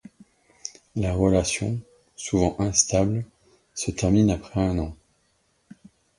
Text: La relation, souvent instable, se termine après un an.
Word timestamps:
La 0.95 1.13
relation, 1.13 1.79
souvent 2.15 2.55
instable, 2.57 3.23
se 3.75 3.91
termine 3.91 4.31
après 4.31 4.59
un 4.59 4.79
an. 4.79 4.95